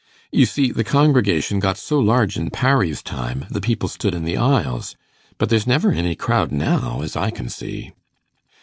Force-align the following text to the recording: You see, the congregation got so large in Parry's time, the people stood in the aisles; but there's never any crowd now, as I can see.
You 0.31 0.47
see, 0.47 0.71
the 0.71 0.83
congregation 0.83 1.59
got 1.59 1.77
so 1.77 1.99
large 1.99 2.35
in 2.35 2.49
Parry's 2.49 3.03
time, 3.03 3.45
the 3.51 3.61
people 3.61 3.87
stood 3.87 4.15
in 4.15 4.23
the 4.23 4.35
aisles; 4.35 4.95
but 5.37 5.49
there's 5.49 5.67
never 5.67 5.91
any 5.91 6.15
crowd 6.15 6.51
now, 6.51 7.01
as 7.01 7.15
I 7.15 7.29
can 7.29 7.49
see. 7.49 7.91